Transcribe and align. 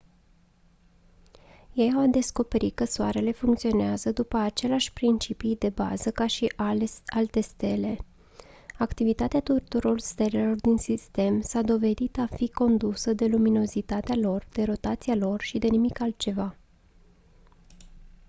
ei 1.73 1.93
au 1.93 2.07
descoperit 2.09 2.75
că 2.75 2.83
soarele 2.85 3.31
funcționează 3.31 4.11
după 4.11 4.37
aceleași 4.37 4.93
principii 4.93 5.55
de 5.55 5.69
bază 5.69 6.11
ca 6.11 6.27
și 6.27 6.53
alte 7.05 7.41
stele 7.41 7.97
activitatea 8.77 9.41
tuturor 9.41 9.99
stelelor 9.99 10.55
din 10.55 10.77
sistem 10.77 11.41
s-a 11.41 11.61
dovedit 11.61 12.17
a 12.17 12.25
fi 12.35 12.49
condusă 12.51 13.13
de 13.13 13.25
luminozitatea 13.25 14.15
lor 14.15 14.47
de 14.51 14.63
rotația 14.63 15.15
lor 15.15 15.41
și 15.41 15.57
de 15.57 15.67
nimic 15.67 16.01
altceva 16.01 16.55